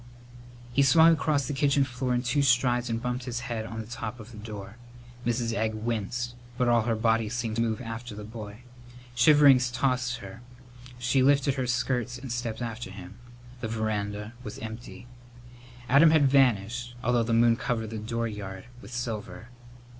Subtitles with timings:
[0.73, 3.85] He swung across the kitchen floor in two strides and bumped his head on the
[3.85, 4.77] top of the door.
[5.27, 5.53] Mrs.
[5.53, 8.63] Egg winced, but all her body seemed to move after the boy.
[9.13, 10.41] Shiverings tossed her.
[10.97, 13.19] She lifted her skirts and stepped after him.
[13.59, 15.05] The veranda was empty.
[15.87, 19.49] Adam had vanished, although the moon covered the dooryard with silver.